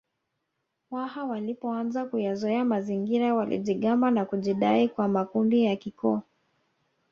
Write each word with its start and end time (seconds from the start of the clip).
Waha 0.91 1.23
walipoanza 1.25 2.05
kuyazoea 2.05 2.65
mazingira 2.65 3.33
walijigamba 3.35 4.11
na 4.11 4.25
kujidai 4.25 4.89
kwa 4.89 5.07
makundi 5.07 5.63
ya 5.65 5.75
kikoo 5.75 6.21